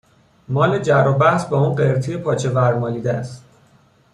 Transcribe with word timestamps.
مال 0.49 0.79
جر 0.81 1.07
و 1.07 1.13
بحث 1.13 1.45
با 1.45 1.57
اون 1.59 1.75
قرتی 1.75 2.17
پاچه 2.17 2.49
ور 2.49 2.73
مالیده 2.75 3.13
اس 3.13 3.43